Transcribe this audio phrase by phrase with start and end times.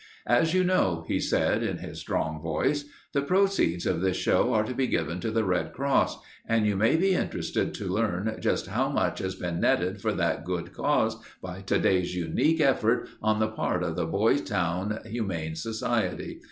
[0.25, 4.63] "As you know," he said in his strong voice, "the proceeds of this show are
[4.63, 8.65] to be given to the Red Cross, and you may be interested to learn just
[8.65, 13.37] how much has been netted for that good cause by to day's unique effort on
[13.39, 16.39] the part of the Boytown Humane Society.